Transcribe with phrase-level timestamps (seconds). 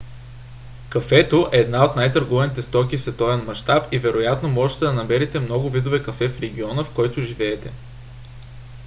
[0.89, 5.69] кафето е една от най-търгуваните стоки в световен мащаб и вероятно можете да намерите много
[5.69, 7.71] видове кафе в региона в който живеете